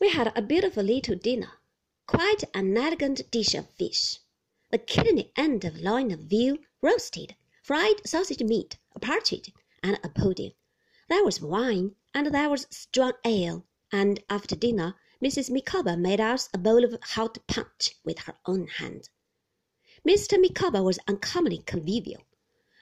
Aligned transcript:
We 0.00 0.08
had 0.08 0.32
a 0.34 0.40
beautiful 0.40 0.82
little 0.82 1.14
dinner, 1.14 1.60
quite 2.06 2.44
an 2.54 2.74
elegant 2.74 3.30
dish 3.30 3.54
of 3.54 3.68
fish, 3.68 4.18
the 4.70 4.78
kidney 4.78 5.30
end 5.36 5.62
of 5.66 5.76
loin 5.76 6.10
of 6.10 6.20
veal 6.20 6.56
roasted, 6.80 7.36
fried 7.62 8.06
sausage 8.06 8.42
meat, 8.42 8.78
a 8.94 8.98
partridge, 8.98 9.52
and 9.82 10.00
a 10.02 10.08
pudding. 10.08 10.52
There 11.10 11.22
was 11.22 11.42
wine, 11.42 11.96
and 12.14 12.28
there 12.28 12.48
was 12.48 12.66
strong 12.70 13.12
ale, 13.26 13.66
and 13.92 14.24
after 14.30 14.56
dinner 14.56 14.94
Mrs. 15.22 15.50
Micawber 15.50 15.98
made 15.98 16.18
us 16.18 16.48
a 16.54 16.58
bowl 16.58 16.82
of 16.82 16.98
hot 17.02 17.36
punch 17.46 17.90
with 18.02 18.20
her 18.20 18.38
own 18.46 18.68
hands. 18.68 19.10
Mr. 20.02 20.40
Micawber 20.40 20.82
was 20.82 20.98
uncommonly 21.08 21.58
convivial. 21.58 22.22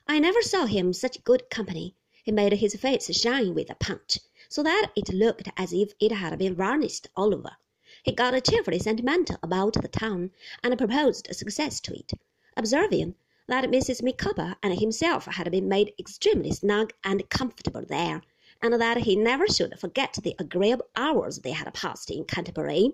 I 0.06 0.20
never 0.20 0.40
saw 0.40 0.66
him 0.66 0.92
such 0.92 1.24
good 1.24 1.50
company. 1.50 1.96
He 2.28 2.32
made 2.32 2.52
his 2.52 2.74
face 2.74 3.06
shine 3.18 3.54
with 3.54 3.70
a 3.70 3.74
punch, 3.74 4.18
so 4.50 4.62
that 4.62 4.90
it 4.94 5.14
looked 5.14 5.48
as 5.56 5.72
if 5.72 5.94
it 5.98 6.12
had 6.12 6.38
been 6.38 6.54
varnished 6.54 7.06
all 7.16 7.34
over. 7.34 7.56
He 8.02 8.12
got 8.12 8.44
cheerfully 8.44 8.78
sentimental 8.78 9.38
about 9.42 9.72
the 9.80 9.88
town, 9.88 10.32
and 10.62 10.76
proposed 10.76 11.26
a 11.30 11.32
success 11.32 11.80
to 11.80 11.98
it, 11.98 12.12
observing 12.54 13.14
that 13.46 13.70
Mrs. 13.70 14.02
Micawber 14.02 14.56
and 14.62 14.78
himself 14.78 15.24
had 15.24 15.50
been 15.50 15.70
made 15.70 15.94
extremely 15.98 16.52
snug 16.52 16.92
and 17.02 17.26
comfortable 17.30 17.86
there, 17.88 18.20
and 18.60 18.74
that 18.74 18.98
he 19.04 19.16
never 19.16 19.46
should 19.46 19.80
forget 19.80 20.18
the 20.22 20.36
agreeable 20.38 20.84
hours 20.96 21.38
they 21.38 21.52
had 21.52 21.72
passed 21.72 22.10
in 22.10 22.26
Canterbury. 22.26 22.92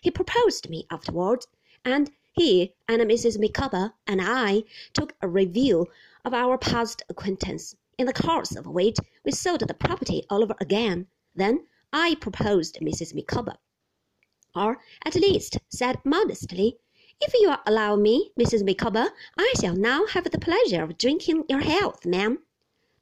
He 0.00 0.12
proposed 0.12 0.62
to 0.62 0.70
me 0.70 0.86
afterwards, 0.92 1.48
and 1.84 2.12
he 2.30 2.76
and 2.86 3.02
Mrs. 3.02 3.36
Micawber 3.36 3.94
and 4.06 4.20
I 4.22 4.62
took 4.92 5.16
a 5.20 5.26
review 5.26 5.88
of 6.24 6.32
our 6.32 6.56
past 6.56 7.02
acquaintance, 7.08 7.74
in 8.00 8.06
the 8.06 8.14
course 8.14 8.56
of 8.56 8.64
which 8.66 8.96
we 9.26 9.30
sold 9.30 9.60
the 9.60 9.74
property 9.74 10.24
all 10.30 10.42
over 10.42 10.54
again. 10.58 11.06
Then 11.34 11.66
I 11.92 12.14
proposed 12.14 12.78
Mrs. 12.80 13.14
Micawber, 13.14 13.56
or 14.56 14.78
at 15.04 15.14
least 15.14 15.58
said 15.68 15.98
modestly, 16.02 16.78
"If 17.20 17.34
you 17.34 17.50
will 17.50 17.58
allow 17.66 17.96
me, 17.96 18.32
Mrs. 18.40 18.64
Micawber, 18.64 19.12
I 19.36 19.52
shall 19.60 19.76
now 19.76 20.06
have 20.06 20.30
the 20.30 20.38
pleasure 20.38 20.82
of 20.82 20.96
drinking 20.96 21.44
your 21.50 21.60
health, 21.60 22.06
ma'am." 22.06 22.38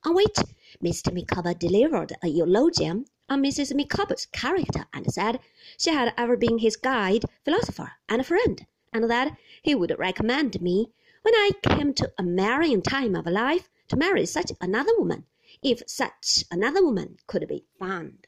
On 0.05 0.17
which 0.17 0.35
Mr. 0.83 1.15
Micawber 1.15 1.55
delivered 1.55 2.15
a 2.21 2.27
eulogium 2.27 3.05
on 3.29 3.41
Mrs. 3.41 3.77
Micawber's 3.77 4.27
character, 4.27 4.89
and 4.93 5.13
said 5.13 5.39
she 5.79 5.91
had 5.91 6.13
ever 6.17 6.37
been 6.37 6.59
his 6.59 6.75
guide, 6.75 7.25
philosopher, 7.45 7.93
and 8.09 8.27
friend, 8.27 8.67
and 8.93 9.09
that 9.09 9.37
he 9.63 9.77
would 9.77 9.97
recommend 9.97 10.61
me, 10.61 10.91
when 11.23 11.35
I 11.35 11.53
came 11.63 11.95
to 11.95 12.13
a 12.19 12.25
marrying 12.25 12.83
time 12.83 13.15
of 13.15 13.27
life, 13.27 13.71
to 13.89 13.97
marry 13.97 14.27
such 14.27 14.53
another 14.61 14.93
woman, 14.99 15.25
if 15.63 15.83
such 15.87 16.45
another 16.51 16.85
woman 16.85 17.17
could 17.27 17.47
be 17.49 17.65
found. 17.79 18.27